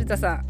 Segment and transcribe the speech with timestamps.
[0.00, 0.46] 鶴田さん。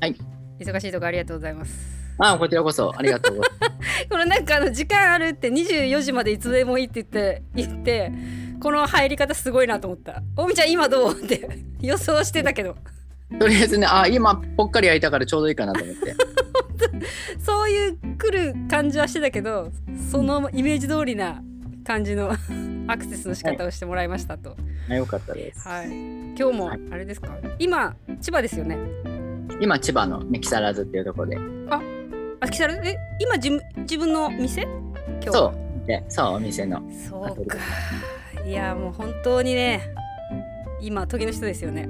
[0.00, 0.16] はい。
[0.60, 1.74] 忙しいとこありがとうございます。
[2.18, 2.92] あこちらこそ。
[2.96, 4.06] ありがとうございます。
[4.08, 8.12] このなんかあの時間あるって24時までいつでもいいって言って言って
[8.60, 10.22] この入り方すごいなと思った。
[10.36, 11.12] おみちゃん今どう？
[11.12, 11.48] って。
[11.80, 12.76] 予想してたけど。
[13.40, 16.14] とりあえずね、あ今ぽっかり空いたからちょうどいいかなと思って。
[17.44, 19.72] そういう来る感じはしてたけど
[20.10, 21.42] そのイメージ通りな
[21.84, 22.32] 感じの
[22.88, 24.56] アクセスの仕方をしてもらいましたと。
[24.88, 25.66] あよかったです。
[25.68, 25.88] はい。
[25.88, 27.36] 今日もあれですか？
[27.58, 28.78] 今千葉ですよね？
[29.60, 31.38] 今千葉のね木更津っていうところで。
[31.70, 31.80] あ
[32.48, 32.88] 木更津？
[32.88, 34.62] え今自分自分の店？
[34.62, 35.30] 今日。
[35.30, 35.86] そう。
[35.86, 36.82] で、そうお店の。
[37.08, 37.58] そうか。
[38.44, 38.52] い。
[38.52, 39.82] やもう本当にね
[40.80, 41.88] 今時の人ですよね。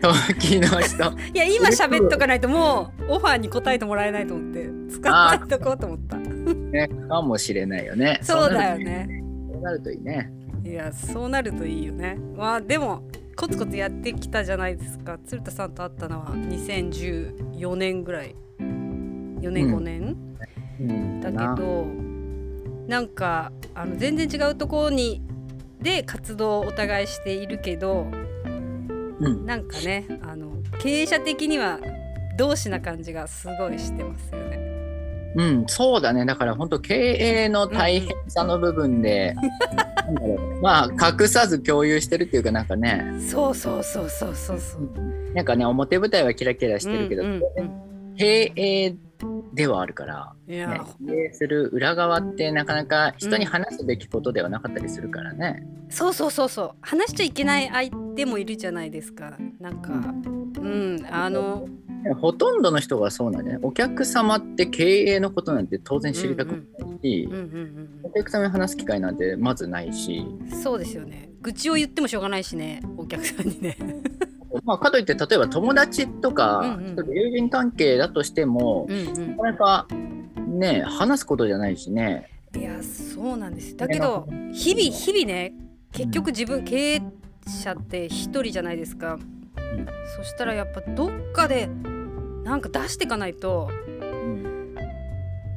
[0.00, 1.12] 時の人。
[1.32, 6.16] いや今喋っとかないともうオファーに答えてもらえないと思って使わないとこうと思った。
[6.16, 8.18] ねかもしれないよね。
[8.22, 9.23] そうだよね
[9.64, 10.32] なるといいね。
[10.64, 12.16] いやそうなるといいよね。
[12.36, 13.02] まあでも
[13.36, 15.18] コツコツやってきたじゃないですか。
[15.26, 18.34] 鶴田さんと会ったのは2014年ぐらい。
[18.60, 19.76] 4年うん。
[19.76, 20.16] 5年、
[20.80, 21.20] うん。
[21.20, 21.86] だけど
[22.88, 23.08] なん。
[23.08, 25.22] かあの全然違うところに
[25.80, 28.06] で活動をお互いしているけど
[29.20, 29.44] うん。
[29.46, 29.64] なん。
[29.64, 31.78] かねあの経営者的には
[32.38, 34.43] 同志な感じがすごいしてますよね。
[35.36, 36.24] うん、そうだね。
[36.24, 39.34] だから本当経営の大変さの部分で、
[40.62, 45.34] まあ隠さず共有してるっていうかなんかね、そうそうそうそうそうそう。
[45.34, 48.94] なんかね表舞台はキラキラしてるけど、うんうん経営
[49.54, 50.66] ではあるから、ね、
[51.06, 55.66] 経営する裏側ってなかなか人に話すべきことではなかったりするからね。
[55.90, 59.36] そうそうそうそう話しちゃいけない相手もいるじゃないですか。
[59.60, 61.68] なんかうんあの
[62.20, 63.66] ほとんどの人がそうなんだよね。
[63.66, 71.30] お客様って経営のことなんて当然知りたくないし、うんうんお客様に話す機会なんてまずないし、うんそうですよね。
[71.40, 73.76] 愚痴を言ってもしょうがないしねお客さんにね。
[74.64, 77.14] まあ、かといって例えば友達とか、うんうん。
[77.14, 79.36] 友人関係だとしても、うんうん。
[79.36, 79.86] なかなか
[80.46, 82.30] ね話すことじゃないしね。
[82.56, 83.76] いやそうなんです。
[83.76, 85.52] だけど日々日々ね
[85.90, 87.02] 結局自分経営
[87.62, 89.18] 者って一人じゃないですか、
[90.16, 91.68] そしたらやっぱどっかで
[92.44, 93.68] なんか出していかないと。
[93.88, 94.74] うん。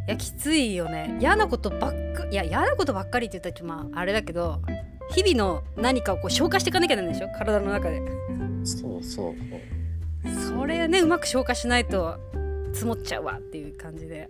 [0.07, 1.17] いやきついよね。
[1.19, 4.61] 嫌なことばっかいや嫌なことばっかりって言ったらまああれだけど
[5.11, 7.27] 日々の何かをこう消化していかなきゃなんでしょ？
[7.37, 8.01] 体の中で
[8.67, 9.35] そうそう。
[10.49, 12.17] それねうまく消化しないと
[12.73, 14.29] 積もっちゃうわっていう感じで。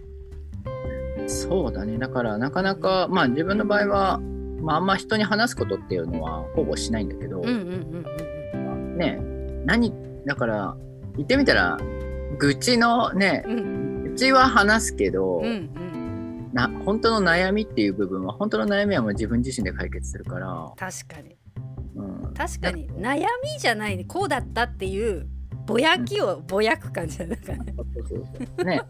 [1.27, 1.97] そうだね。
[1.97, 4.19] だからなかなかまあ自分の場合は、
[4.61, 8.05] まあ、あんま人に話すことっていうのはほぼしないんだけど、うんうんうん
[8.53, 9.19] うんね
[9.65, 9.93] 何
[10.25, 10.75] だから
[11.15, 11.77] 言ってみたら
[12.39, 14.03] 愚痴のねうん。
[14.03, 16.49] 愚痴は話すけど、うんうん。
[16.53, 21.36] な本当の悩みっていう部分は本当の悩みはもう自分自身で解決するから、確かに
[21.97, 25.27] うん、確かに悩みじゃないこうだったっていう
[25.65, 27.73] ぼやきをぼやく感じだなんかね。
[27.75, 28.25] そうそう
[28.57, 28.81] そうね。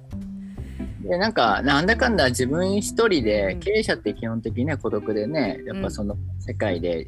[1.02, 3.60] でなんかなんだかんだ自分一人で、うん。
[3.60, 7.08] 経営者って基本的には孤独でねやっぱその世界で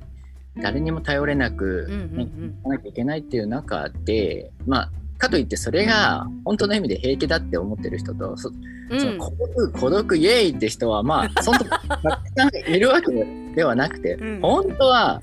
[0.57, 8.49] 誰にも頼れなく、ねいかなきゃいけないっていう中でまあかといってそれが本当の意味で平気だって思ってる人とそ
[8.89, 13.11] の孤独孤独イエーイって人はまあそんなたくさんいるわけ
[13.53, 14.41] ではなくて、うん。
[14.41, 15.21] 本当は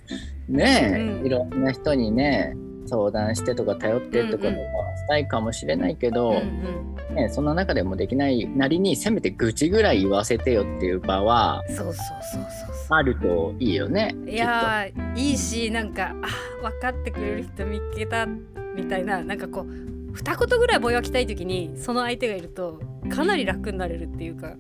[0.49, 1.27] ねえ、うん。
[1.27, 7.15] いろんな人にね相談してとか頼ってってことはしたいかもしれないけど、うんうん。
[7.15, 14.15] ね、その中でもできないなりにせめて愚痴ぐらい言わせてよっていう場はそうそうそうそうあるといいよね。
[14.27, 22.81] いやーいいしなんかあ分かってくれる人見つけたみたいななんかこう二言ぐらいぼやきたい時にその相手がいると
[23.11, 24.55] かなり楽になれるっていうか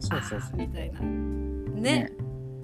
[0.00, 0.56] そうそうそう。
[0.56, 1.00] みたいな。
[1.00, 1.80] ね。
[1.80, 2.12] ね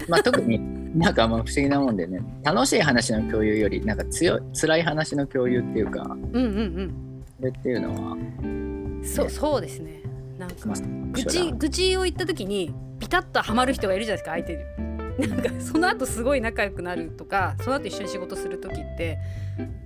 [0.09, 2.21] まあ、特になんかまあ不思議なもんでね。
[2.43, 10.03] 楽しい話の共有よりなんか強い辛い話の共有っていうかうんうんそれっていうのは、うんそうそうですね。
[10.39, 10.77] なんかまあ、
[11.13, 14.93] 愚痴愚痴を言った時にピタッとはまる人がいるじゃないですか相手に。
[15.29, 19.19] なんかその後すごい仲良くなるとかその後一緒に仕事する時って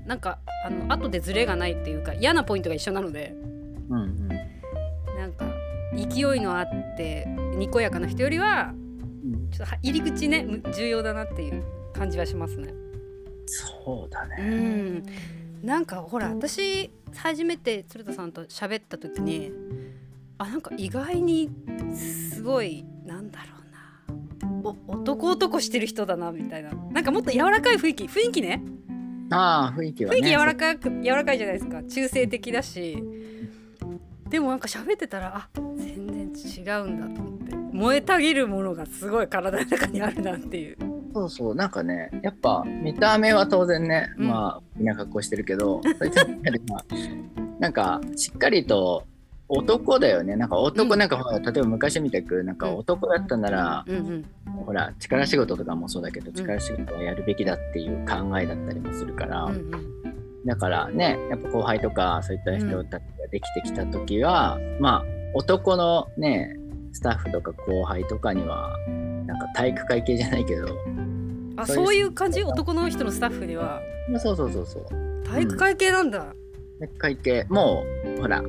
[0.06, 3.34] なんかあの後でズレがないっていうか嫌なポイントが一緒なので
[3.90, 4.28] うんうん。
[4.28, 5.46] なんか
[5.94, 7.26] 勢いのあって
[7.56, 8.85] にこやかな人よりはうん、
[9.56, 11.62] ちょっとは入り口ねむ重要だなっていう
[11.92, 12.72] 感じはしますね。
[13.46, 14.44] そうだうね。
[14.48, 15.02] ん
[15.62, 19.52] なんかほら私初めて鶴田さんと喋った時に
[20.38, 21.48] あなんか意外に
[21.96, 23.46] すごいなんだろ
[24.60, 28.62] うなお男男してる人だなみたいななんかもっと柔らかい雰囲気雰囲気ね
[29.30, 30.18] ああ雰囲気はね。
[30.18, 33.02] 雰囲気柔らかく柔らかいじゃないですか中性的だし
[34.28, 37.35] でもなんか喋ってたらあ全然違うんだと思って
[37.76, 40.76] 燃えたぎるものがすごい体の中にあるなっていう。
[41.14, 44.28] そうそうなんかねやっぱ見た目は当然ね、うん。
[44.28, 45.80] まあみんな格好してるけど
[47.58, 49.04] なんかしっかりと
[49.48, 50.34] 男だよね。
[50.34, 50.98] なんか男、うん。
[50.98, 54.24] なんかほら例えば昔みたくなんか男だったなら、うんうん。
[54.64, 59.48] ほら力仕事とかもそうだけど力仕事はやるべきだっていう考えだったりもするから、
[60.44, 66.56] だからねやっぱ後輩とかそういった人たちができてきた時は、まあ男のね
[66.96, 68.74] スタッフとか後輩とかには
[69.26, 70.66] なんか体育会系じゃないけど、
[71.56, 72.42] あそういう感じ？
[72.42, 73.82] 男の人のスタッフには？
[74.08, 74.86] まあ、そうそうそうそう。
[75.22, 76.34] 体育会系なんだ、
[76.80, 77.46] 体育会系。
[77.50, 77.84] も
[78.16, 78.42] うほら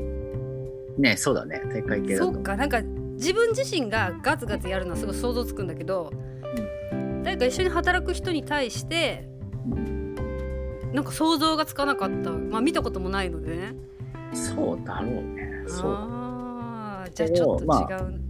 [0.98, 1.62] ねそうだね。
[1.70, 2.32] 体育会系だと。
[2.32, 2.56] そっか。
[2.56, 2.82] なんか
[3.16, 6.14] 自分自身がガツガツやるのはすごい想像つくんだけど、
[7.24, 9.28] 誰か一緒に働く人に対して
[10.94, 12.32] なんか想像がつかなかった。
[12.32, 13.76] まあ見たこともないのでね。
[14.32, 15.66] そうだろうね。
[15.68, 15.92] そう。
[15.92, 17.88] あーじゃあちょっと違う、ま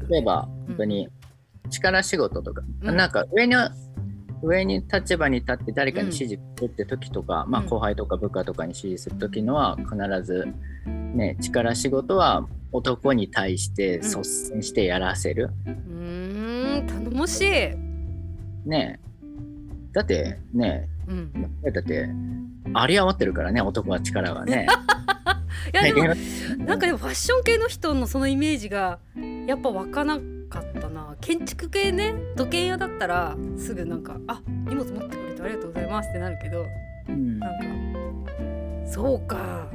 [0.10, 0.68] 例えばうん。
[0.68, 1.10] 本当に
[1.70, 2.96] 力仕事とか、うん。
[2.96, 3.56] なんか上に
[4.44, 7.68] 上に立場に立って誰かに指示するって時とか、まあうん。
[7.68, 10.48] 後輩とか部下とかに指示する時のは必ず
[10.86, 19.00] ね力仕事は男に対して率先してやらせる、うーん頼もしい、ね。
[19.94, 20.90] だってね。
[21.08, 21.32] うん、
[21.64, 22.10] だって
[22.76, 24.68] 有り余ってるからね男は力がね。
[25.74, 26.16] いやでもね。
[26.58, 29.00] なんかでもファッション系の人のそのイメージが
[29.48, 31.16] やっぱ湧かなかったな。
[31.22, 36.66] 建築系ね時計屋だったらすぐなんか「あ荷物持ってくれてありがとうございます」ってなるけど
[37.10, 37.40] うん。
[37.40, 37.66] なんか
[38.86, 39.68] そうか。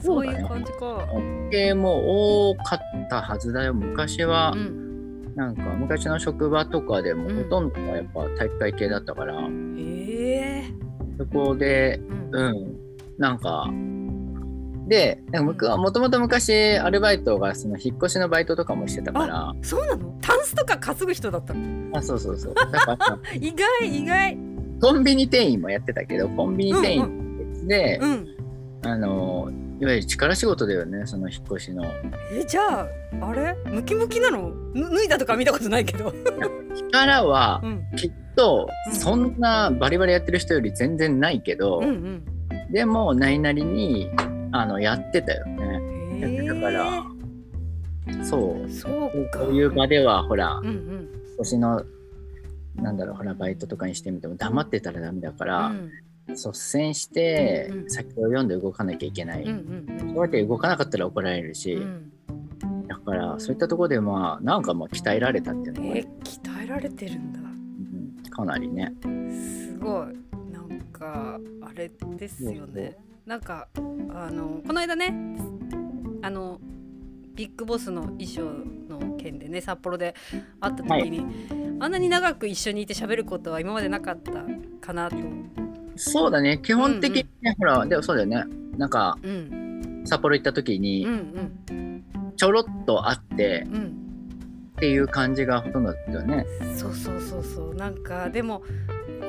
[0.00, 1.06] そういう感じか。
[1.50, 2.80] 系も多かっ
[3.10, 3.74] たはずだよ。
[3.74, 7.36] 昔は、うん、なんか昔の職場とかでもうん。
[7.44, 9.36] ほとんどがやっぱ体育会系だったから、
[9.76, 10.64] ええ。
[11.18, 12.00] そこで
[12.32, 12.46] うん。
[12.46, 12.76] うん。
[13.18, 13.68] なんか
[14.88, 19.54] で僕はもともと昔アルバイトがその引っ越しのバイトとかもしてたから。
[19.62, 20.16] そうなの？
[20.22, 21.96] タンスとか担ぐ人だったの？
[21.96, 22.54] あそうそうそう。
[23.38, 24.38] 意外意外。
[24.80, 28.26] コンビニ店員もやってたけどコンビニ店員で、うん。
[28.86, 29.50] あの
[29.80, 31.84] いわゆる力仕事だよねその引っ越しの。
[32.32, 32.88] えじゃあ
[33.20, 33.54] あれ？
[33.66, 34.50] ムキムキなの？
[34.72, 36.14] ぬ脱いだとか見たことないけど。
[36.74, 37.84] 力はうん。
[37.96, 38.94] きっとうん。
[38.94, 42.24] そんなバリバリやってる人より全然ないけど、うんうん。
[42.72, 44.08] でもないなりに
[44.52, 45.80] あのやってたよね。
[46.20, 47.04] へえだから。
[48.24, 48.70] そう。
[48.70, 49.40] そうか。
[49.40, 51.08] こういう場ではほらうんうん。
[51.36, 51.84] 年の
[52.76, 55.90] なんだろうほらバイトとかにしてみても黙ってたらダメだから、うん。
[56.28, 62.12] 率先してうん先を読んで動かなきゃいけない、うんうんそうやって動かなかったら怒られるし、うん。
[62.86, 67.40] だからそういったところでまあなんかまあ鍛えられたっていうのが、え鍛えられてるんだ。
[67.40, 68.30] うん。
[68.30, 68.92] かなりね。
[69.02, 70.28] すごい。
[70.52, 72.96] なんかあれですよね
[73.28, 75.14] なんかあのこの間ね
[76.22, 76.58] あの
[77.34, 78.40] ビッグボスの衣装
[78.88, 80.14] の件でね札幌で
[80.60, 81.26] 会った時に、
[81.78, 84.32] あんなに長く一緒にいて喋ることは今までなかった
[84.80, 85.16] かなと。
[85.96, 86.58] そうだね。
[86.58, 88.44] 基本的にね、ほらでもそうだよね。
[88.78, 90.02] なんかうん。
[90.06, 91.08] 札幌行った時うにん
[91.68, 92.04] うん。
[92.34, 93.86] ちょろっと会ってうん。
[94.78, 96.46] っていう感じがほとんどだったよね。
[96.76, 97.74] そうそうそうそう。
[97.74, 98.62] なんかでも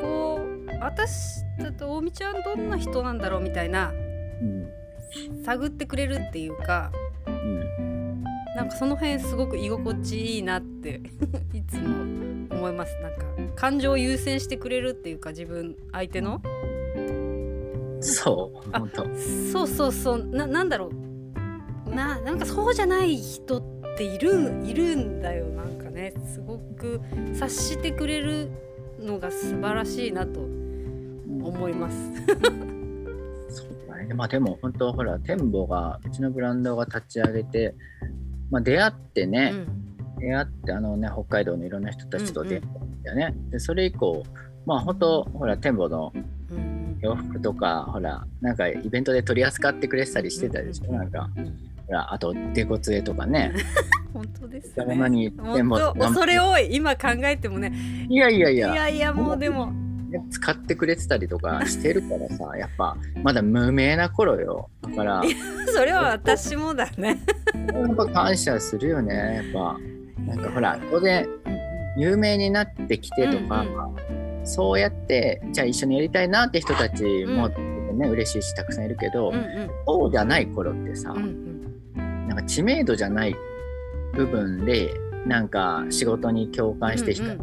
[0.02, 0.39] こう
[0.82, 6.92] 私だと大道ちゃんどんな人なんだろうみたいなうん探ってくれるっていうか
[7.28, 8.24] うん
[8.56, 11.02] なんかその辺すごく居心地いいなって
[11.54, 12.20] いつも
[12.60, 12.94] 思います。
[13.02, 16.42] なんか感情を優先してくれるっていうか自分相手の。
[18.02, 19.06] そうあ本当。
[19.52, 20.26] そうそうそう。
[20.26, 20.90] ななんだろ
[21.88, 21.96] う。
[21.96, 23.64] ななんかそうじゃない人っ
[23.98, 25.46] ているいるんだよ。
[25.48, 27.00] なんかねすごく
[27.32, 28.52] 察してくれる
[29.00, 30.42] のが素晴らしいなと
[31.50, 31.98] 思います。
[33.50, 34.14] そうだね。
[34.14, 37.76] まあでも本当ほら、天保が、うちのブランドが立ち上げて、
[38.52, 39.54] まあ出会ってね、
[40.20, 43.36] 出会ってあのね、北海道のいろんな人たちと出会ったんだよね。
[43.52, 44.24] で、それ以降、
[44.66, 50.92] まあ本当ほら、天保のうんうん洋服とか、ほら、なんかイベントで取り扱ってくれてたりしてたでしょ。
[50.92, 51.46] なんか、うん
[51.88, 53.52] ほら、あと、デコツエとかね。
[54.14, 55.10] 本当ですそんなね。
[55.10, 57.72] に恐れ多い今考えてもね
[58.10, 59.72] いやいやいいや、やいやもうでも
[60.10, 64.70] ね使ってくれてたりとかしてるからさ、やっぱ、まだ無名な頃よ。
[64.82, 65.24] だから、
[65.74, 67.20] それは私もだね。
[67.74, 69.14] やっぱ感謝するよね。
[69.36, 69.78] やっぱ、
[70.26, 71.28] なんかほら、当然、
[71.98, 83.36] 有名になってきてとか、うんそうやってじゃあ一緒にやりたいなって人たちも、うね嬉しいしたくさんいるけど、うんうんそうじゃない頃ってさ、うんうんなんか知名度じゃない
[84.14, 84.94] 部分で
[85.26, 87.42] なんか仕事に共感して人がって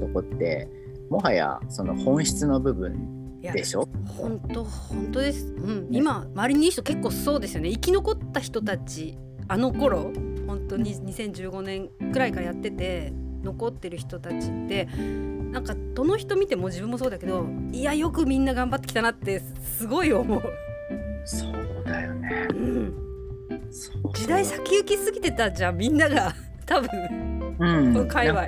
[0.00, 0.68] とこって、
[1.10, 3.88] もはやその本質の部分でしょ？
[4.16, 7.70] 本当本当です、うん、今周りにいい人結構そうですよね。
[7.70, 10.12] 生き残った人たちあの頃
[10.46, 13.12] 本当に2015年くらいからやってて
[13.42, 19.42] 残ってる人たちってなんかどの人見ても自分もそうだけどいやよくみんな頑張ってきたなって
[19.78, 20.42] すごい思う。
[21.24, 21.52] そう
[21.84, 22.94] だよね、うん、
[24.14, 26.32] 時代先行きすぎてたじゃんみんなが。
[26.66, 26.88] 多分、
[27.58, 28.46] うん、この界隈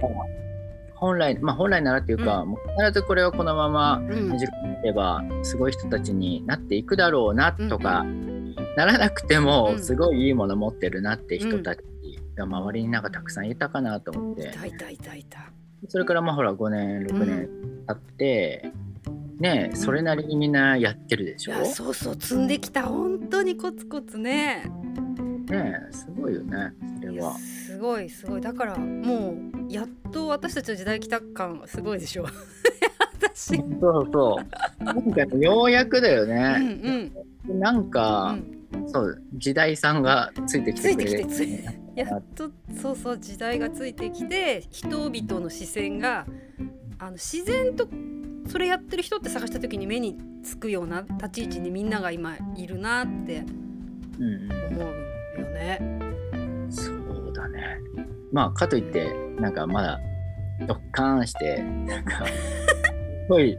[1.02, 4.46] 本来、まあ、本来ならっていうか、うん、必ずこれをこのまま短
[4.80, 11.80] くればすごい人たちになっていくだろうなとか、うん、ならなくてもすごいいいもの持ってるなって人たち
[12.36, 15.52] が周りになんかたくさんいたかなと思って、いたいたいた
[15.88, 17.48] それからまあほら5年6年
[17.88, 18.70] 経って、
[19.40, 22.84] ねそれなりにみんなやってるでしょ、うそうそう積んできた。
[22.84, 24.70] 本当にコツコツね。
[25.48, 27.34] ねすごいよねそれは。
[27.38, 28.08] すごい。
[28.08, 28.40] すごい。
[28.40, 29.34] だからも
[29.68, 32.26] うやっと私たちの時代来た感すごいでしょ。
[33.20, 34.38] 私そうそ
[34.80, 34.84] う。
[34.84, 38.36] なんかようやくだよね、うんうん、なんか、
[38.72, 42.50] うん、そう時代さんがついてきてくれるついてきてやっと
[42.80, 46.26] そうそう時代がついてきて人々の視線が
[46.98, 47.88] あの自然と
[48.48, 53.44] それやってる人って探した時に目につくような立ち位置にみんなが今いるなって
[54.18, 54.90] 思
[55.38, 56.01] うよね。
[58.32, 60.00] まあかといってなんかまだ
[60.66, 62.32] ドッカーンしてなんか す
[63.28, 63.58] ごい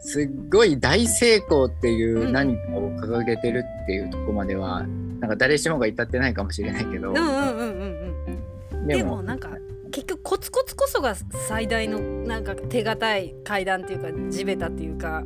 [0.00, 7.10] すっごい大成功っていう何かを掲げてるっていうとこまでは、うん、なんか誰しもが至ってないかもしれないけど。
[7.10, 8.38] うんうんうんうん
[8.72, 9.50] うん、でもなんか
[9.90, 11.14] 結局コツコツこそが
[11.48, 15.22] 最大のなんか手堅い階段っていうか地べたっていうか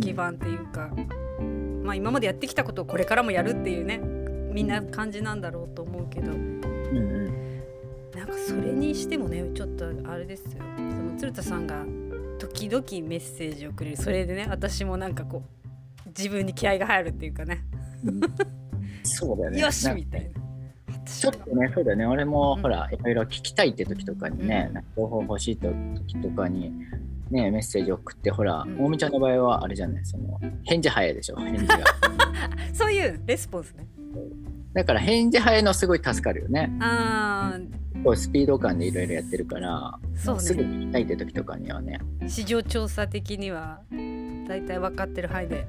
[0.00, 0.90] 基盤っていうか、
[1.38, 7.25] うん、まあ今までやってきたことをこれからもやるっていうねみんな感じなんだろうと思うけど、うんうん、
[8.26, 11.84] なんかそれにしてもねちょっとあれですよその鶴田さんが
[12.38, 15.42] 時々メッセージをくれるそれでね私もなんかこ
[16.04, 17.64] う自分に気合が入るっていうかね、
[18.04, 18.20] うん、
[19.02, 20.46] そうだよね よしみたいな。
[21.04, 22.06] ちょっとね、そうだよね。
[22.06, 26.72] 俺も、ほら、いろいろ聞きたいって時とかにね、うん、情報欲しい時とかに、
[27.30, 31.78] ね、メッセージ送って、ほら、大、う、見、ん、ちゃんの場合は、あれじゃない、その、返事早いでしょ、 返事が。
[32.72, 33.86] そういうレスポンスね。
[34.72, 36.76] だから返事早いのすごい助かるよね。
[36.80, 37.85] ああ。
[38.14, 41.98] スピード感でいろいろやってるから、そう、ね、すぐ聞きたいって時とかにはね。
[42.28, 43.80] 市場調査的には
[44.48, 45.66] 大体分かってる範囲で。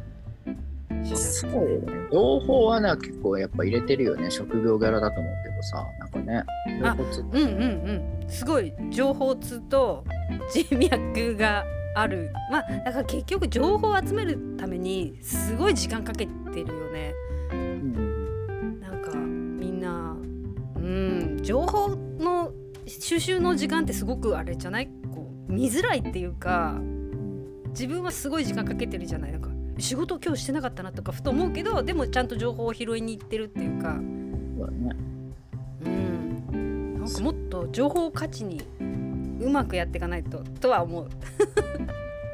[1.04, 1.94] そうよね。
[2.12, 4.30] 情報はな結構やっぱ入れてるよね。
[4.30, 6.44] 職業柄だと思うけどさ、なんかね。
[6.84, 6.98] あ、
[7.32, 8.30] うんうんうん。
[8.30, 10.04] すごい情報通と
[10.52, 11.64] 人脈が
[11.96, 12.32] ある。
[12.52, 17.14] まあだから結局情報を集めるためにすごい時間かけてるよね。
[21.48, 22.52] 情報の
[22.86, 24.90] 収集の時間ってすごくあれじゃない？
[25.14, 26.78] こう見づらいっていうか
[27.70, 29.32] 自分はすごい時間かけてるじゃない？
[29.32, 29.50] なんか
[29.80, 33.94] 仕事今日してなかったなとかふと思うけどでもちゃんと情報を拾いに行ってるっていうか。
[33.94, 34.96] そうね。
[35.86, 37.00] うん。
[37.00, 38.62] なんかもっと情報を価値に
[39.40, 41.08] うまくやっていかないととは思う。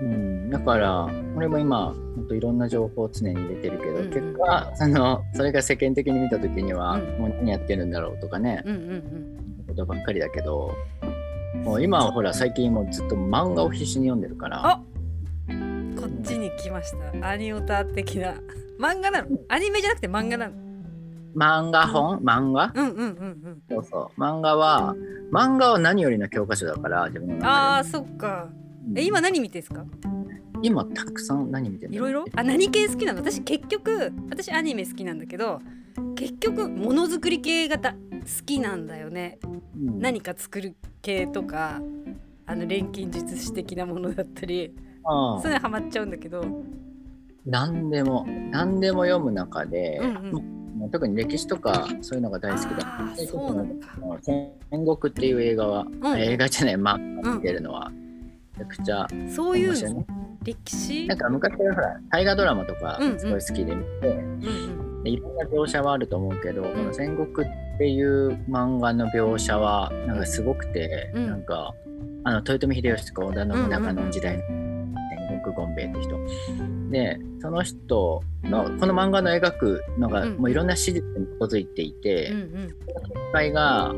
[0.01, 8.93] うん、だから俺も今本当いろんな情報を常に入れてるけど、うんうん、結果そのそれが世間的に見た時には、うん、もう何やってるんだろうとかね、うんうんう
[9.63, 10.73] ん、ことばっかりだけど
[11.63, 14.81] もう今はほら最近もずっと漫画を必死に読んでるから。
[15.95, 18.33] こっちに来ました、アニオタ的な。
[18.79, 19.27] 漫画なの？
[19.47, 20.53] アニメじゃなくて漫画なの？
[21.35, 22.19] 漫画本？
[22.19, 22.73] 漫画？
[22.75, 23.05] うんうんうんう
[23.51, 23.61] ん。
[23.69, 24.19] そうそう。
[24.19, 24.95] 漫画は
[25.31, 27.47] 漫画は何よりの教科書だから自分の中で。
[27.47, 28.49] ああそっか。
[28.95, 29.85] え今何見てんすか？
[30.63, 32.25] 今たくさん何見てるいろいろ？
[32.35, 33.19] あ何系好きなの？
[33.19, 35.61] 私結局私アニメ好きなんだけど
[36.15, 37.93] 結局ものづくり系が好
[38.45, 41.81] きなんだよね、うん、何か作る系とか
[42.45, 46.43] あの錬金術師的なものだったりそういうのハマっちゃうんだけど。
[47.45, 50.43] 何でも何でも読む中で、うん
[50.81, 52.87] うん、特に歴史とかそういうのが大好きだ。
[53.29, 53.87] そうなんだ
[54.23, 60.05] 戦国っていう映画は、うん、映画じゃない漫画見てるのは、めちゃくちゃそういうの
[60.43, 61.07] 歴史？
[61.07, 64.43] なんか昔からほら大河ドラマとかすごい好きで見て、うん
[65.01, 71.73] うん、いろんな描写はあると思うけど、うん、この戦国っていう漫画の描写はなんかすごくて、うん、なんか
[72.25, 74.43] あの豊臣秀吉とか織田信長の時代の
[75.29, 76.19] 戦国権兵衛って人。
[76.91, 82.75] でその人のこの漫画の描くのが、もういろんな史実に基づいていて、うんうん、失
[83.33, 83.93] 敗があ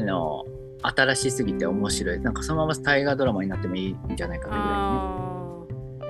[0.00, 0.44] の
[0.82, 2.20] 新しすぎて面白い。
[2.20, 5.29] なんかそのまま大河ドラマになってもいいんじゃないかなぐらいね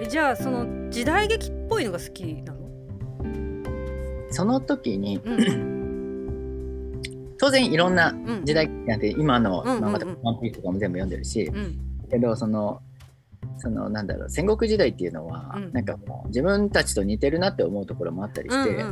[0.01, 2.61] えじゃあその時代劇っぽいのが好きなの？
[4.31, 7.03] その時に、うん、
[7.37, 8.15] 当然いろんな
[8.45, 11.79] 時代劇なんて、今のまで「ワンピースとかも全部読んでるし、うん、
[12.11, 12.81] けどその
[13.59, 18.87] そのなんだろう戦国時代っていうのは、うん、なんかもう自分たちと似てるなって思うところもあったりして、や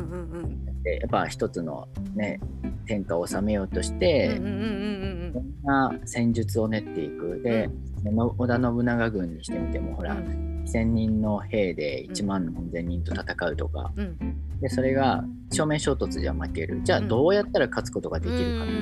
[1.07, 2.39] っぱ一つのね
[2.87, 7.41] 天下を治めようとして、いろんな戦術を練っていく。
[7.43, 7.71] で、
[8.05, 16.81] うん、織田信長軍にしてみてもほら、うん、2,000人の兵で1万何千人と戦うとか、うん、でそれが正面衝突じゃ負ける。
[16.85, 18.73] じゃあどうやったら勝つことができるかって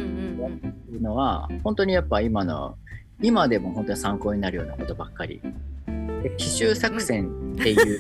[0.92, 2.76] いうのは本当にやっぱ今の
[3.22, 5.40] 今でも本当に参考になるようなことばっかり。
[6.22, 7.98] で奇襲作戦っていう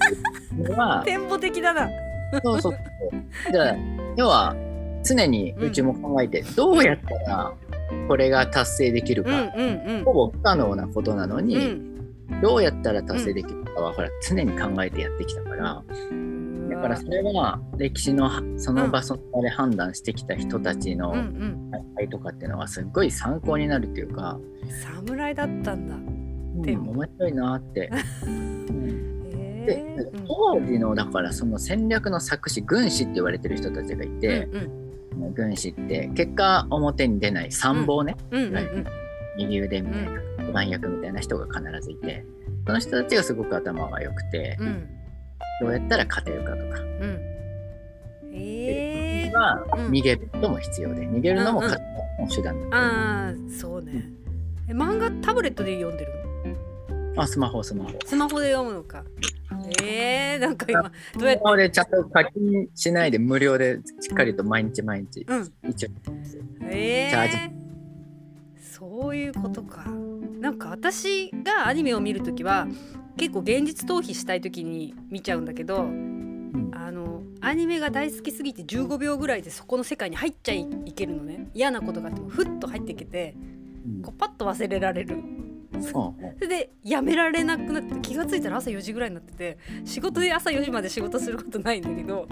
[0.56, 1.88] のは 展望的だな。
[2.42, 2.74] そうそう
[3.52, 3.76] じゃあ
[4.16, 4.56] 要は
[5.04, 7.54] 常にうちも考えて、どうやったら
[8.08, 9.52] これが達成できるか、
[10.04, 11.80] ほぼ不可能なことなのに、
[12.42, 15.84] どうやったら達成できるかは、ほら常に考えてやってきたから。
[16.68, 18.28] だからそれは歴史の
[18.58, 21.14] その場所で判断してきた人たちの
[21.96, 24.38] 大とかっていうのはすごい参考になるっていうか。
[24.82, 27.90] 侍だったんだ、うん、面白いなって。
[29.66, 29.82] で
[30.28, 38.86] 当時のだからその戦略の作詞軍師って言われてる人たちがいて、うんうん、軍師って結果表に出ない参謀ね、うんうんうん、
[39.38, 40.20] 右腕みたいな
[40.56, 42.24] 番役みたいな人が必ずいて
[42.66, 44.88] その人たちがすごく頭が良くて、うん、
[45.60, 46.80] どうやったら勝てるかとか。
[46.80, 47.20] うん。
[48.38, 54.10] えー、は逃げることも必要で、逃げるのも勝つの手段だ、ああそうね、
[54.68, 56.12] え漫画タブレットで読んでる
[57.14, 57.22] の？
[57.22, 57.92] あスマホスマホ。
[58.04, 59.04] スマホで読むのか。
[59.82, 61.56] えー、なんか今どうやって？
[61.62, 65.88] でちゃんと課金しないで無料でしっかりと毎日毎日、うん、一応、
[66.64, 67.54] えー、チャージ。
[68.60, 69.86] そういうことか
[70.40, 72.66] なんか私がアニメを見るときは
[73.16, 81.48] 結構現実逃避したい時に見ちゃうんだけど、うん、あのアニメが大好きすぎて15秒ぐらいでそこの世界に入っちゃいけるのね。
[81.54, 83.34] 嫌なことがあってもふっと入っていけて、
[83.86, 85.22] うん、こうパッと忘れられる。
[85.80, 92.28] それ でやめられなくなって気が付いたら朝4時ぐらいになってて仕事で朝4時まで仕事することないんだけど、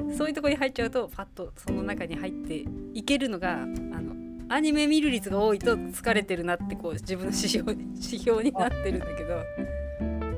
[0.00, 4.15] うん、そういうとこに入っちゃうとパッとその中に入っていけるのがあの
[4.48, 9.42] アニメ見る率が多いと疲れてるなってこう自分の指標指標になってるんだけど。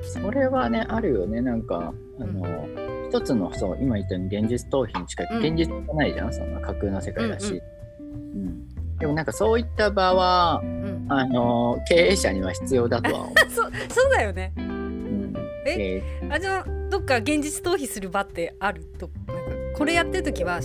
[0.03, 1.41] それはねあるよね。
[1.41, 7.61] なんかあの、うん、一つのそう今言ったように現実逃避に近い、うん、現実じゃないじゃんそんな架空の世界だし、
[8.01, 8.14] うん、う
[8.49, 10.62] ん、でもなんかそういった場は、
[11.09, 13.35] あの経営者には必要だとは思う。
[13.51, 15.35] そそうだよね、うん、
[15.66, 18.85] えあじゃあどっか現実逃避する場ってある？
[18.99, 19.42] となんか
[19.75, 20.61] これやってる時は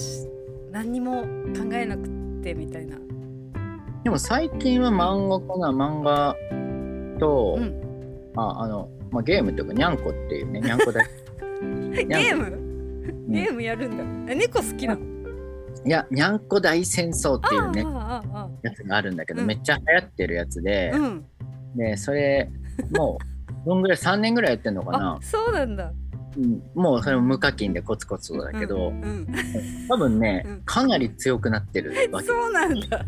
[0.72, 2.08] 何にも考えなく
[2.44, 2.98] てみたいな
[4.04, 6.36] でも最近は漫画かな漫画
[7.20, 7.58] と、
[8.36, 11.02] ああのまあ、ゲームとかにゃんこっていうねにゃんこだ
[11.62, 12.64] ゲーム？
[13.30, 15.02] ゲームやるんだ、え猫好きなの？
[15.86, 17.82] いやにゃんこ大戦争っていうね
[18.62, 21.26] やつがあるんだけど、うん、めっちゃ流行ってるやつで、うん、
[21.76, 22.50] でそれ
[22.92, 23.18] も
[23.66, 25.20] うどんぐらい3年ぐらいやってんのかな？
[25.22, 25.94] そうなんだ。
[26.36, 29.28] うん、もうそれも無課金でコツコツだけど、うんうん、
[29.88, 32.26] 多分ね、かなり強くなってるわけ。
[32.28, 33.06] そうなんだ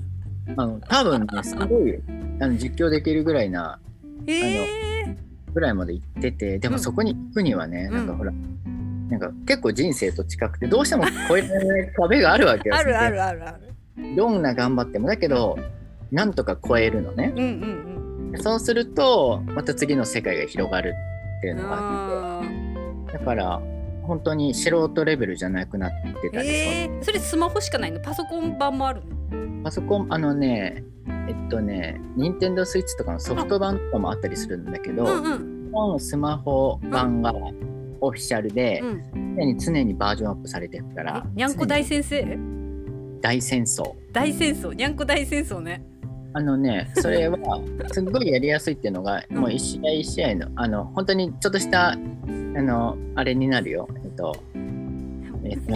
[0.58, 2.02] あの多分ねすごい
[2.40, 3.80] あの実況できるぐらいな、
[4.28, 5.16] えー、
[5.54, 8.32] ぐらいまで行っててでもそこに行くにはね、うん、なんかほら
[9.10, 14.16] なんか結構人生と近くてどうしても越えられない壁があるわけよあるあるあるある。
[14.16, 15.58] どんな頑張ってもだけど
[16.12, 20.94] なんとか超えるのね、うんうんうん、そうするとまた次の世界が広がる
[21.40, 22.56] っていうのがあって。
[23.14, 23.62] だから
[24.04, 28.00] 本当に素人レベルじゃなくなってたり、えー、それスマホしかないの？
[28.02, 29.02] パソコン版もある
[29.66, 30.84] パソコンあのね
[31.28, 37.34] えっとね、任天堂スイッチとかのソフト版とかもあったりするんだけど、うんうん、スマホ版が
[38.00, 41.26] オフィシャルで、うん、常に常にバージョンアップされてるから。
[41.34, 42.38] にゃんこ大先生？
[43.22, 43.96] 大戦争。
[44.12, 45.84] 大戦争、にゃんこ大戦争ね。
[46.34, 47.38] あのね、それは
[47.92, 53.88] すごいやりやすいっていうのが、うん、もう一試合一試合の、あの、本当にちょっとした、あの、あれになるよ。
[54.04, 54.36] えっと、
[55.44, 55.74] えっと、コ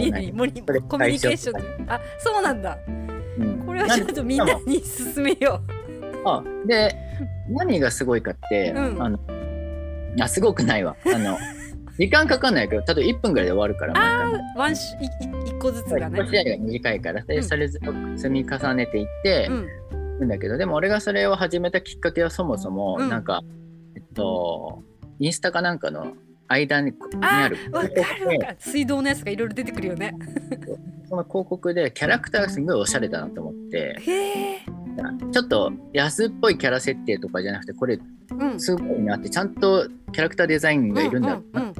[0.98, 2.78] ミュニケーションあ、そうなんだ。
[3.66, 6.28] これはちょっとみんなに勧めよう。
[6.28, 6.94] あで
[7.48, 9.18] 何がすごいかって、うん、あの
[10.20, 10.96] あすごくないわ。
[11.06, 11.38] あの
[11.98, 16.20] 時間かかんないけど例えば1分ぐらいで終わるからあワンシ1個ずつがね。
[16.20, 17.84] 1試合が短いからでそれ積
[18.30, 19.48] み重ねていって、
[20.20, 23.42] うん、だけどでも俺がそれを始めたきっかけはそもそも、うん、なんか
[23.96, 24.82] えっと
[25.18, 26.14] インスタかなんかの
[26.48, 27.58] 間にある。
[28.58, 30.14] 水道のやつがいろいろ出てくるよね
[31.10, 33.96] その広告でキャラクターがすごいおしゃれだなと思って。
[35.32, 37.98] ちょっと安っぽいキャラ設定とかじゃなくてこれ
[38.58, 41.74] すごいなってちゃんとキャラクターデザインがいるんだっうんうん、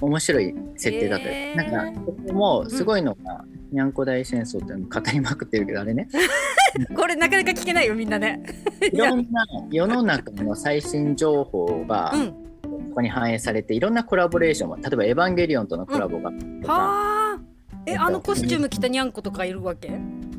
[0.00, 6.08] 面白い設定だったり、なんかここもすごいのが、にゃんこ大戦争って語りまくってるけどあれね。
[6.94, 8.42] これなかなか聞けないよみんなね。
[8.92, 12.32] いろんな世の中の最新情報が、うん。
[12.62, 17.51] ここに反映されていろんなコラボレーションも例えば「エヴァンゲリオン」とのコラボが、うん、はあ
[17.86, 19.92] えあのコスチューム着たにゃんことかいるわけ？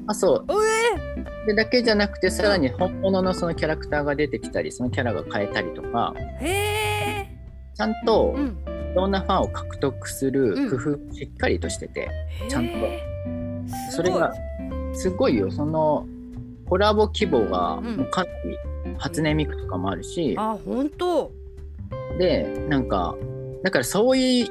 [0.07, 0.53] あそう。
[0.53, 7.37] えー、でだけじゃなくてさらに本物のそのキャラクターが出てきたりそのキャラが変えたりとかへえ
[7.75, 8.57] ちゃんと、うん、
[8.95, 12.09] ろんなファンを獲得する工夫しっかりとしてて、
[12.43, 12.73] うん、ちゃんと。
[13.91, 14.33] それが
[14.93, 15.49] すごいよ。
[15.51, 16.05] その
[16.67, 18.57] コラボ規模がもうかなり
[18.97, 21.31] 初音ミクとかもあるし、うん、あ本当
[22.17, 23.15] でなんか
[23.63, 24.47] だからそういう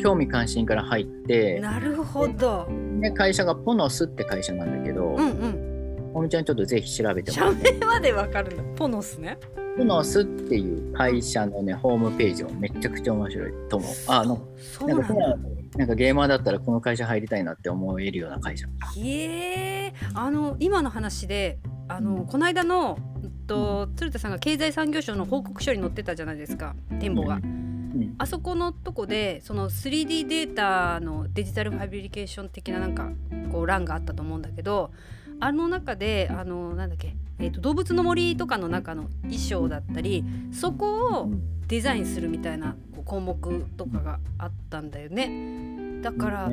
[0.00, 2.68] 興味関心から入ってなるほど
[3.00, 5.70] で会社がポノスって会社なんだけど、うんうん
[6.12, 7.68] おみちゃんちょっとぜひ調べてもらって。
[7.68, 8.62] 社名までわかるんだ。
[8.76, 9.38] ポノスね。
[9.76, 13.92] ポノスっていう会社のね、ホームページもめちゃくちゃ面白いと思う。
[14.08, 15.14] あの、そうなんか
[15.76, 18.66] なんかゲーマーだったらこの会社入りたいなって思えるような会社。
[18.96, 21.58] へえあの今の話で
[21.88, 22.98] あの、うん、この間の
[23.46, 27.36] と鶴田さんが経済産業省の報告書に載ってたじゃないですか展望が。
[27.36, 27.70] うん
[28.18, 33.10] あそこのとこでその 3D データのデジタルファブリケーション的ななんか
[33.52, 34.90] こう欄があったと思うんだけど
[35.40, 41.30] あの中であのなんだっけ、えーと、動物の森とかの中の衣装だったりそこを
[41.66, 46.00] デザインするみたいな項目とかがあったんだよね。
[46.02, 46.50] だから、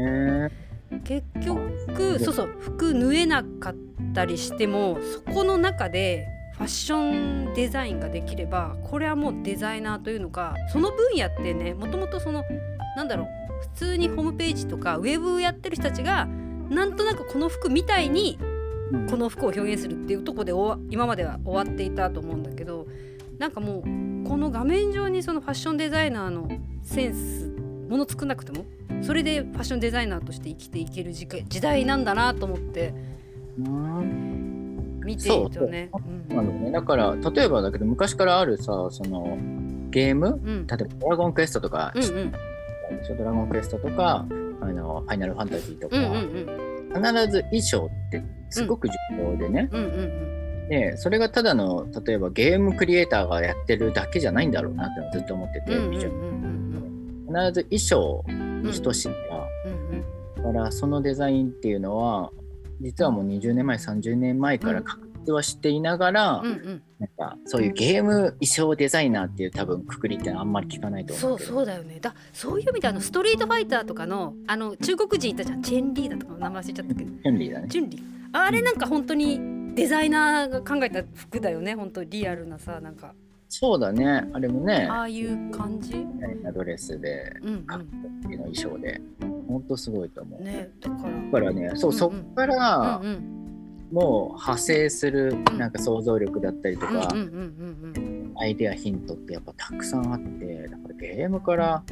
[1.04, 3.76] 結局そうそう服縫えなかっ
[4.14, 12.44] たりしてもそこの中でファッションデザインができればこれはもうデザイナーというのかその分野ってねもともとその
[12.96, 13.28] なんだろう
[13.62, 16.26] 普通にホームページとかウェブやってる人たちが
[16.70, 18.40] なんとなくこの服みたいに
[19.10, 20.52] この服を表現するっていうとこで
[20.90, 22.88] 今までは終わっていたと思うんだけど
[23.38, 23.82] なんかもう
[24.28, 26.50] この画面上にそのファッションデザイナーの
[26.82, 27.50] センス
[27.90, 28.66] もの作んなくても
[29.04, 32.94] それでファッションデザイナーとして生きていける時時代なんだなと思って
[35.08, 35.90] 見ているとね。
[36.30, 36.72] うん、ね。
[36.72, 39.38] だから例えばだけど昔からあるさその
[39.90, 42.32] ゲーム、うん、例えば「ドラゴンクエスト」とか、うんうん、
[43.18, 44.26] ドラゴンクエストとか
[44.60, 46.68] あのファイナルファンタジーとか、うんうんうん。
[46.88, 48.94] 必ず衣装ってすごく重
[49.32, 49.84] 要でね、うん。
[49.84, 49.88] うんう
[50.66, 58.26] ん、でそれがただの例えばゲームクリエイターがやってるだけじゃないんだろうなってずっと思ってて、うんうんうん、必ず衣装
[58.64, 62.32] に等しいから、うんうん、だからそのデザインっていうのは
[62.82, 72.00] 実はもう20年前30年前から確立はしていながら、うんうん、なんかそういうゲーム衣装デザイナーっていう多分くくりってあんまり聞かないと思うそうそうだよね。
[72.00, 75.62] だそういう意味であのストリートファイターとかのあの中国人いたじゃん。
[75.62, 77.10] チェンリーだとか名前忘れちゃったけど。
[77.10, 77.68] チェンリーだね。
[77.70, 78.02] チェンリー。
[78.34, 81.76] あれなんか本当にデザイナーが考えた服だよね。
[81.76, 83.14] 本当リアルなさなんか。
[83.50, 84.28] そうだね。
[84.34, 86.06] あれもねああいう感じ。
[86.54, 87.62] ドレスで、うんうん、
[88.38, 89.02] の衣装で
[89.48, 90.44] 本当すごいと思う。
[90.44, 91.12] ねだから。
[91.12, 93.38] だからねそう、うんうん、そっから、うんうん。
[93.92, 97.10] もう派生するなんか想像力だったりとか、
[98.36, 101.84] アイデアヒントってやっぱたくさんあってだからゲームから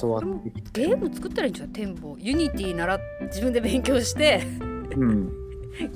[0.00, 4.42] 教わってきてゲーム作ったらいいんじゃない展望ユニティなら自分で勉強して。
[4.96, 5.32] うん。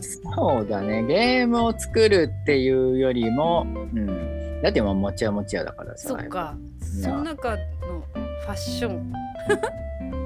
[0.00, 1.02] そうだね。
[1.02, 6.10] ゲームを作るっていうよりも、うん、だってもちはもちやだからさ。
[6.10, 6.56] そっか。
[7.02, 9.12] その中のファッション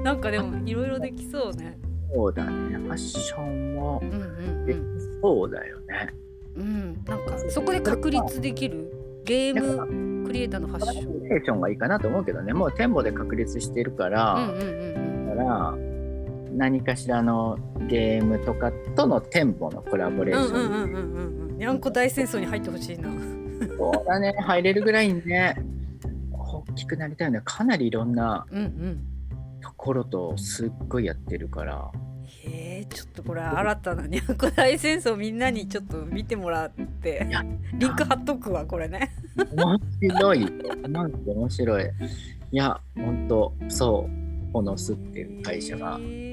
[0.03, 1.77] なんかでもいろいろできそうね。
[2.13, 2.77] そうだね。
[2.77, 4.01] ファッションも
[4.65, 4.79] でき
[5.21, 6.13] そうだよね。
[6.55, 8.91] うん、なんかそこで確立できる？
[9.23, 11.21] ゲームクリエイターのファッション。
[11.21, 12.53] クリエーションがいいかなと思うけどね。
[12.53, 14.63] もう店舗で確立してるから、うんうんう
[14.97, 15.75] んだから
[16.53, 20.59] 何かしらのゲームとかとの店舗のコラボレーション。
[20.59, 21.57] うんうんうんうん。
[21.57, 21.79] にゃん。
[21.79, 23.09] こ大戦争に入ってほしいな。
[23.77, 24.33] そうだね。
[24.37, 25.55] 入れるぐらいにね
[26.33, 28.59] 大きくなりたいのはかなりいろんなとこ
[29.93, 31.91] ろとすっごいやってるから。
[32.45, 37.27] えー、ちょっとこれ新たなにゃんこ大戦争みんなにちょっと見てもらって
[37.73, 39.11] リンク貼っとくわこれね。
[39.55, 40.39] 面白い。
[40.87, 41.83] なんか面白い。
[42.51, 46.30] いや本当そうホノスっていう会社が、えー、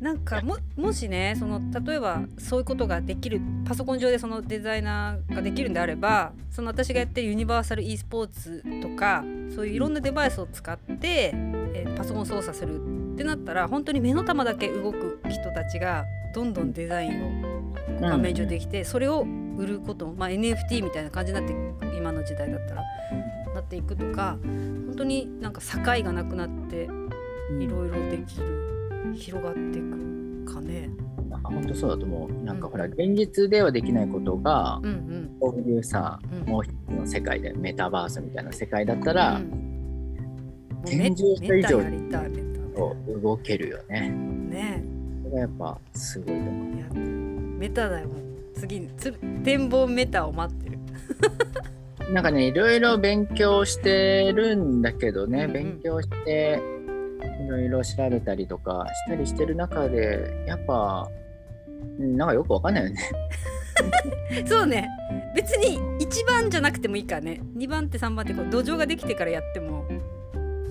[0.00, 11.32] なんかももしねその例えばそういうことができるパソコン上でそのデザイナーができるんであればその私がやってるユニバーサル e スポーツとかそういういろんなデバイスを使って、
[11.74, 22.82] えー、パソコン操作するってなったら本当に目の玉だけ動く人たちがどんどんデザインを画面上できて、それを売ること、まあ、NFT みたいな感じになって今の時代だったら
[23.54, 26.84] なっていくとか本当になんか境がなくなって
[27.58, 28.65] いろいろできる
[29.14, 30.90] 広がっていくかね。
[31.42, 32.44] 本当そうだと思う。
[32.44, 42.10] なんかほら、現実ではできないことが、うんうん、こういうさ、うん、もう一つの世界でメタバースみたいな世界だったら、うん、天井下以上に
[43.22, 44.10] 動けるよね。
[44.10, 44.84] ね。
[45.22, 46.66] それがやっぱすごいと思う。
[47.58, 48.08] メタだよ
[48.54, 50.78] 次つ展望メタを待ってる。
[52.12, 56.60] なんかねいろいろ勉強してるんだけどね、うんうん、勉強して
[57.46, 61.08] いろいろ調べたりとかしたりしてる中でやっぱ
[61.98, 63.00] なんかよくわかんないよね。
[64.46, 64.88] そうね。
[65.34, 67.40] 別に1番じゃなくてもいいからね。
[67.56, 69.84] 2番手3番手こう土壌ができてからやっても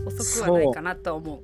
[0.06, 1.42] 遅くはないかなと思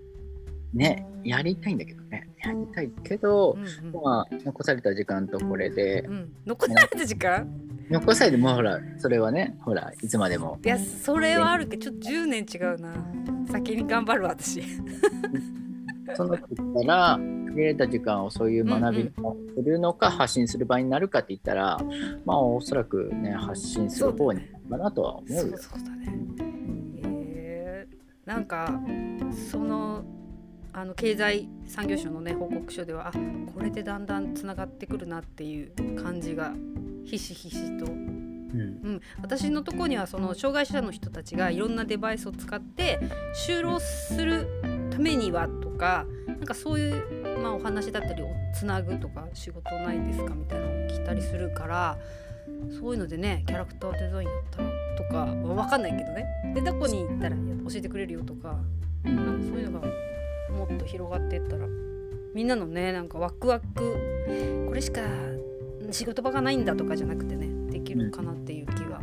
[0.74, 0.78] う。
[0.78, 2.30] ねやりたいんだけどね。
[2.44, 7.48] やりたいけど、うんうん、まあ残された時間とこれで、うん、残された時間？
[7.91, 10.60] 残されてもほらそれはねほらいつまでも。
[10.63, 12.93] いやそれはあるけどちょっと10年違うな。
[13.51, 14.63] 先に頑張る私。
[16.15, 17.19] その時から
[17.51, 21.80] 限られた時間をそういう学びをするのか、発信する場合になるかって言ったら
[22.25, 25.58] まあおそらくね発信する方にかなとは思うよ。
[25.58, 26.17] そうだね、
[27.13, 28.82] えー、なんか
[29.51, 30.04] その
[30.73, 33.12] あの経済産業省のね報告書ではあ
[33.54, 36.54] これでだんだんつながってくるなっていう感じが
[37.06, 43.00] ひしひしと、うん、うん、私のとこにはその障害者の人たちがいろんなデバイスを使って
[43.48, 44.48] 就労する
[44.92, 51.98] ためにはとかなんかそういう、まあ、お話だったりをつなぐとか仕事ないですかみたいなのを聞いたりするから
[52.80, 56.26] そういうのでねキャラクターデザインだったらとかわかんないけどね。
[56.54, 58.58] でどこに行ったら教えてくれるよとか
[59.04, 59.88] なんかそういうのが
[60.52, 61.66] もっと広がっていったら
[62.34, 63.66] みんなのねなんかワクワク
[64.68, 65.02] これしか
[65.91, 69.01] 仕事場がないんだとかじゃなくてねできるかなっていう気が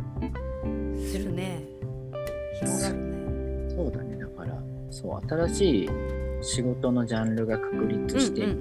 [1.11, 1.63] するね、
[2.59, 3.75] 広がるね。
[3.75, 4.17] そうだね。
[4.17, 5.89] だからそう新しい
[6.41, 8.55] 仕事のジャンルが確立している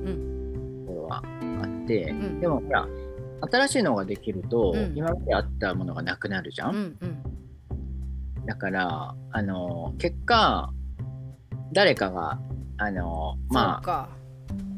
[0.87, 1.23] ところは
[1.63, 2.19] あって、うん。
[2.19, 2.87] うん、でもほら
[3.41, 7.07] 新しいのができると、うん、今まであったものがなくなるじゃん、うんう
[8.43, 10.73] ん、だからあの結果
[11.73, 12.41] 誰かが
[12.79, 14.09] あのまあ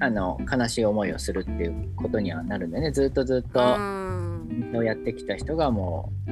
[0.00, 2.90] あの悲しい思いをするっていうことにはなるんだよね。
[2.90, 3.61] ずっとずっと
[4.78, 6.30] をやってきた人がもう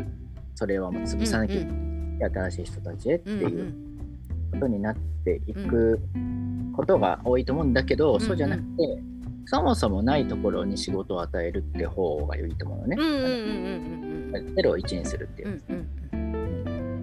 [0.55, 3.74] それはもう潰さなきゃうんうん、新しい人たちへっていう
[4.53, 6.01] ことになっていく
[6.74, 8.68] ことが多いと思うんだけど、うんうん、そうじゃなくて、
[9.46, 12.96] そもそもないところに仕事を与えるって方が良いと思うのね。
[14.57, 15.62] ゼロを1にするっていう。
[15.68, 15.77] うん
[16.12, 16.38] うん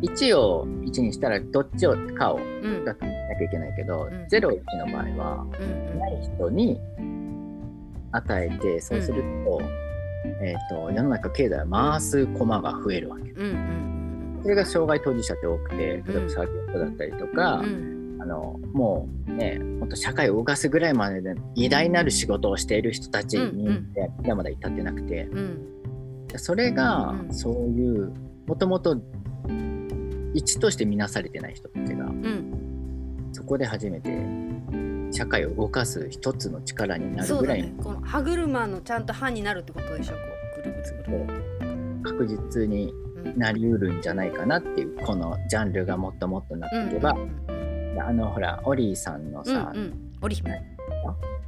[0.01, 2.93] 1を1にしたらどっちをかを出さ
[3.35, 5.45] なきゃいけないけど、うん、0、1の場合は、
[5.99, 6.79] ない人に
[8.11, 9.61] 与えてそうすると,、
[10.41, 13.33] えーと、世の中経済を回す駒が増えるわけ。
[14.41, 17.63] それが障害当事者って多くて例えばサーキットだったりとか、
[18.19, 25.27] あのもうねもっと社会を動かすぐらいまでで偉大なる仕事をしている人たちに、まだまだ至ってなくて、
[26.37, 28.13] それがそういう
[28.45, 29.01] もともと
[30.35, 32.54] 一として見なされてない人たちが、うん、そ
[33.45, 34.11] こで初めて
[35.11, 40.13] 社会を動かす一つの力になるぐらいね、この歯車のちゃんと歯になるってことでしょ？
[40.13, 40.19] こ
[40.59, 40.81] うぐるぐ
[41.65, 42.93] る確実に
[43.37, 50.61] なりうるんじゃないかなっていう、このジャンルがもっともっとなっていけば、うんうん、あのほらオリーさんのさ、うんうん、オリ姫、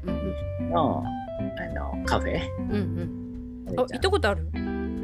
[0.05, 2.71] うん、のあのカフェ、うん
[3.67, 4.47] うん、あ行ったことある？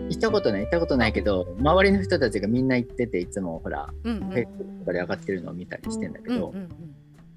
[0.09, 6.69] 行ったことない行ったことないけど周りの人たちがみんな行ってていつもほら、うんうん、フェイスとかで上がってるのを見たりしてんだけど、うんうんうん、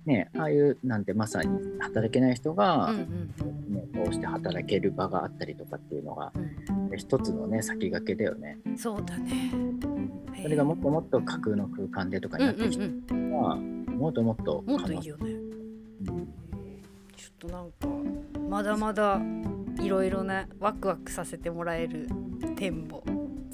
[0.06, 6.32] ね、ああいうなんてまさに働けない人が、ね、こうして働ける場があったりとかっていうのが、
[6.90, 8.58] うん、一つのね先駆けだよね。
[8.76, 9.50] そうだね。
[10.40, 15.30] それがもっともっと架空の空間でとかになってきたら、もっともっともっといいよね。
[15.32, 16.28] うん、
[17.16, 17.88] ちょっとなんか
[18.48, 19.20] まだまだ
[19.80, 22.08] いろいろなワクワクさせてもらえる
[22.54, 23.02] 展望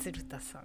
[0.03, 0.63] 鶴田さん。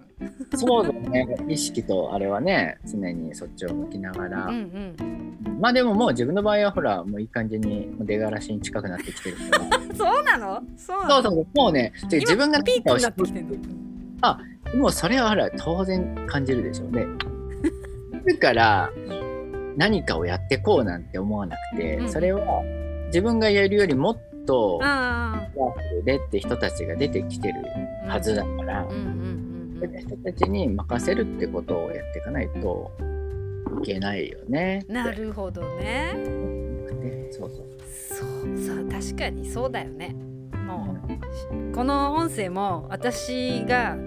[0.56, 1.26] そうだね。
[1.48, 9.68] 意識とあれはね常にそっちを向きながら、うんうん、まあでももう自分の場合はほらもういい感じに出がらしに近くなってきてるから。
[9.94, 10.62] そうなの？
[10.76, 13.46] そうそうそうもうね自分がピークになってきてる
[14.22, 14.40] あ
[14.74, 16.88] もうそれはほら当然感じるでしょ。
[16.88, 17.06] うね
[18.26, 18.90] だから
[19.76, 22.42] 何かをやってこうなんて思わなくて、うん、それは
[23.06, 27.54] 自分がやるよりもっとワーフルでって人たちが出てきてる
[28.08, 32.90] はずだから、そういう人たちに任せるってことをやっていかないと
[33.82, 34.86] いけないよね。
[34.88, 36.16] なるほどね。
[37.30, 40.16] そうそうそうそう確かにそうだよね。
[40.66, 43.98] もうこの音声も私が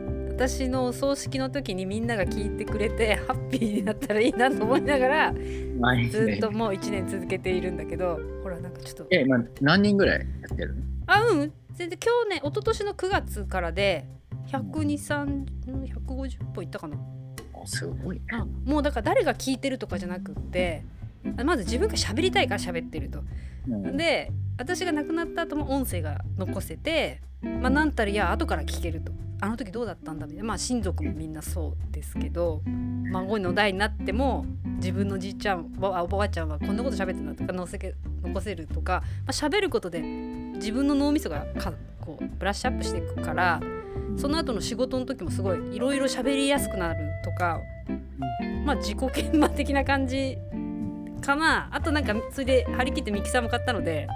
[0.42, 5.34] 私のお葬式の時にみんなが聞いてくれてハッピーになったらいいなと思いながら
[6.10, 10.82] ずっともう1年続けているんだけどほらなんかちょっとえ今何人ぐらいやってるの？
[11.06, 11.54] あうん。
[11.74, 14.08] 全然今日ね一昨年の9月からで
[14.48, 15.46] 123
[16.08, 16.98] 150本いったかな。
[17.66, 18.24] すごい、ね、
[18.66, 20.84] もうだから誰が聞いてるとかじゃなくって
[21.46, 23.22] まず自分が喋りたいから喋ってると、
[23.70, 29.12] うん、で私が亡くなった後も音声が残せてまあなんたらいや後から聞けると
[29.44, 30.28] あの時どうだったんだ？
[30.28, 30.48] みたいな。
[30.48, 32.62] まあ親族もみんなそうですけど
[33.12, 34.46] 孫の代になっても
[34.78, 41.46] 自分のじいちゃんおばあちゃんはこんなこと喋ってたとか残せ残せるとか、まあ、喋ることで自分の脳みそが
[42.00, 43.60] こうブラッシュアップしていくから
[44.16, 47.60] その後の仕事の時もすごいいろいろ喋りやすくなるとか
[48.64, 50.38] まあ自己研磨的な感じ
[51.22, 51.68] かな。
[51.72, 54.08] あとなんかそれで張り切ってミキサーも買ったので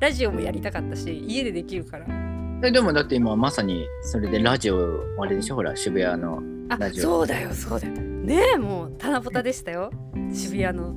[0.00, 2.21] ラジオもやりたかったし家でできるから。
[2.64, 5.56] えでもだって今まさにそれでラジオあれでしょ？
[5.56, 7.02] ほら渋谷のラジオ。
[7.02, 7.94] そうだよそうだよ。
[7.94, 9.90] ねえもう七夕でしたよ。
[10.32, 10.94] 渋谷の、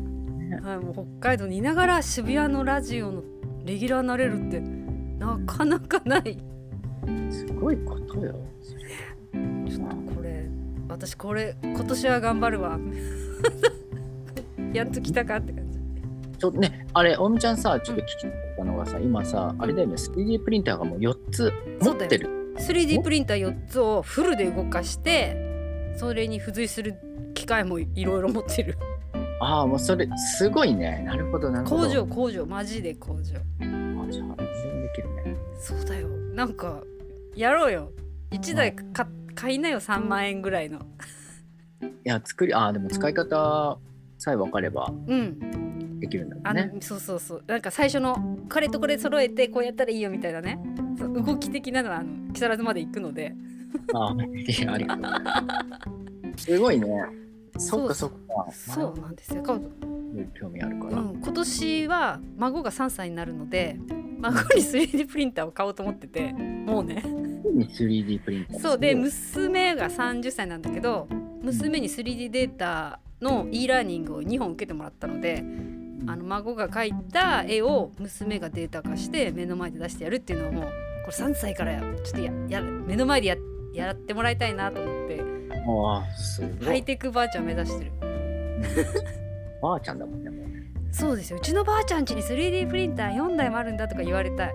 [0.61, 3.23] はい、もう北海道にいながら渋谷のラジオの
[3.65, 6.37] レギュラーになれるってなかなかない。
[7.31, 8.35] すごいことよ。
[9.67, 10.45] ちょっとこれ
[10.87, 12.79] 私これ今年は頑張るわ。
[14.71, 15.79] やっと来たかって感じ。
[16.37, 22.29] ちょねあれおみちゃんさちょっと聞きったのがさ、今さあれだよね 3D プリンターがもう4つ持ってる。
[22.57, 25.35] 3D プリンター4つをフルで動かして
[25.97, 26.95] それに付随する
[27.33, 28.77] 機械もいろいろ持ってる。
[29.41, 31.03] ああもうそれすごいね。
[31.05, 31.87] なるほどなるほど。
[31.87, 32.45] 工場工場。
[32.45, 33.19] マジで工場。
[33.19, 35.35] あじゃあできるね。
[35.59, 36.07] そうだよ。
[36.33, 36.81] なんか
[37.35, 37.91] やろうよ。
[38.31, 40.79] 1台か買いなよ3万円ぐらいの。
[40.79, 40.81] い
[42.05, 43.77] や作りあでも使い方
[44.17, 44.89] さえ分かれば。
[45.07, 45.64] うん
[45.99, 47.43] できるんだね、そうそうそう。
[47.47, 50.59] なんか最初のこれとこれ揃えてこうやったらいいよみたいなね。
[50.97, 53.33] 動き的なのはあの木更津まで行くので。
[53.93, 55.13] あいやありがとう。
[56.37, 56.87] すごいね。
[57.57, 58.51] そっかそっか。
[58.51, 59.43] そうなんですよ。
[60.39, 63.77] 興味あるから、うん、今年は孫が3歳になるので
[64.19, 67.03] 孫に 3D プリンターを買おうと思っててもうね。
[67.05, 68.59] 3D プリンター。
[68.59, 71.07] そうで娘が30歳なんだけど
[71.41, 75.43] 娘に 3D データの e ラーニングを2本受けてもらったので
[76.07, 80.63] あの孫が描いた絵を娘がデータ化して目の前で出してやるっていうのをもう
[81.05, 83.37] これ3歳からちょっとやや目の前でや
[83.73, 85.21] やってもらいたいなと思って
[86.63, 87.91] ハイテクばあちゃん目指してる。
[89.61, 90.45] ばあちゃんだもんねもう
[90.91, 91.37] そうですよ。
[91.37, 94.53] うちのばあちゃん家に 3D プリンター4台もあるんだとか言われたい。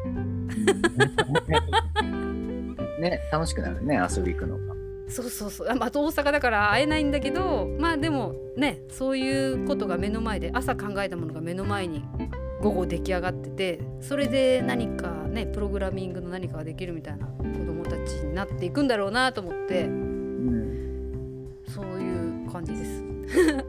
[3.01, 4.57] ね楽しくなるね遊び行くの。
[4.57, 4.70] が
[5.11, 12.05] そうそうそうあと大阪だから会えないんだけどまあでもねそういうことが目の前で朝考えたものが目の前に
[12.61, 23.05] 午後出来上がっててそれで何かねプログラミングの何かができるみたいな子供たちになっていくんだろうなと思って、うん、そういう感じです。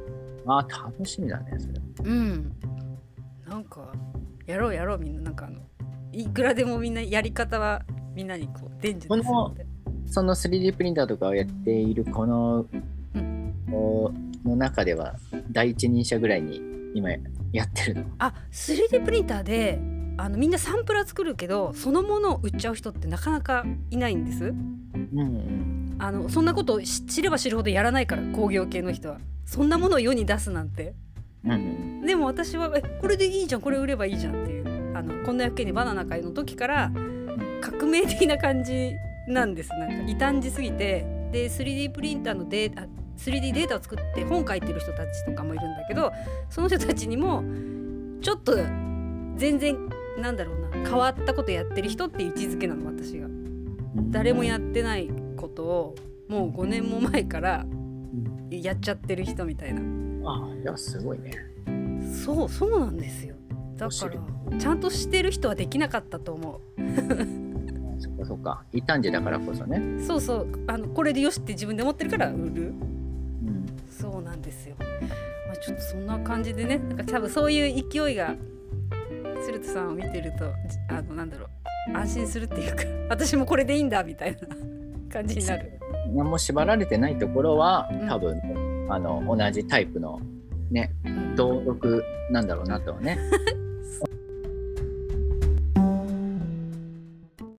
[0.47, 1.73] あ楽しみだねそれ。
[2.03, 2.51] うん
[3.47, 3.91] なんか
[4.45, 5.61] やろうやろうみんななんかあの
[6.11, 9.70] いくらでもみんなやり方はみんなにこう伝授するので。
[10.11, 12.67] その 3D プリンターとかをやっているこの、
[13.15, 13.53] うん、
[14.45, 15.15] の中では
[15.51, 16.61] 第一人者ぐらいに
[16.93, 17.09] 今
[17.53, 18.03] やってるの。
[18.19, 19.79] あ 3D プリンターで
[20.17, 24.45] あのみんなサンプラー作るけどそのものを売っちゃう人ってなかなかいないんです？
[24.45, 29.19] うんうん、あのそんなことを知れば知るほどやらないから工業系の人は。
[29.45, 30.93] そんなものを世に出すなんて。
[31.43, 36.91] うん、でも私はえこれでいいじゃんこれ売ればいいじゃんっていうあのこんな役にバナナ会の時から
[37.61, 38.91] 革命的な感じ
[39.27, 46.11] なんですなんか異端児すぎてで 3D プリンターのデータ 3D データを作って本書いてる人たちとかもいるんだけど
[46.49, 47.43] その人たちにも
[48.21, 48.55] ちょっと
[49.35, 49.77] 全然
[50.19, 53.27] なんだろうな変わったことやってる人っていう位置づけなの私が。
[54.09, 55.95] 誰もやってないことを
[56.29, 57.65] もう5年も前から
[58.49, 59.81] やっちゃってる人みたいな。
[60.29, 61.33] あいやすごいね。
[62.23, 63.35] そうそうなんですよ。
[63.75, 67.50] だからちゃんとしてる人はできなかったと思う。
[68.01, 68.63] そっかそっか。
[68.73, 70.03] 異端児だからこそね。
[70.03, 70.47] そうそう。
[70.67, 76.79] あのこれでよしって自分で思ってるから売る、うん、そうなんですよ、まあ、ちょっとそんな感じでね。
[76.79, 78.35] なんか多分そういう勢いが
[79.45, 80.45] 鶴田さんを見てると
[80.89, 81.49] あのなんだろう。
[81.93, 84.39] 安心するっていうか 私もこれでいいんだみたいな
[85.11, 85.71] 感じになる。
[86.13, 90.19] 何も縛られてないところは多分、うん、あの同じタイプの
[90.71, 90.91] ね
[91.35, 93.17] 同族なんだろうなとはね